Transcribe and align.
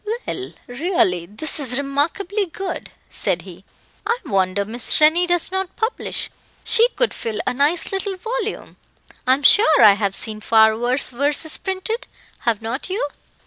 "Well, 0.25 0.53
really 0.65 1.27
this 1.27 1.59
is 1.59 1.77
remarkably 1.77 2.47
good," 2.47 2.89
said 3.07 3.43
he. 3.43 3.63
"I 4.03 4.17
wonder 4.25 4.65
Miss 4.65 4.99
Rennie 4.99 5.27
does 5.27 5.51
not 5.51 5.75
publish: 5.75 6.31
she 6.63 6.89
could 6.95 7.13
fill 7.13 7.39
a 7.45 7.53
nice 7.53 7.91
little 7.91 8.17
volume. 8.17 8.77
I 9.27 9.35
am 9.35 9.43
sure 9.43 9.83
I 9.83 9.93
have 9.93 10.15
seen 10.15 10.41
far 10.41 10.75
worse 10.75 11.09
verses 11.09 11.55
printed. 11.59 12.07
Have 12.39 12.63
not 12.63 12.89
you?" 12.89 13.09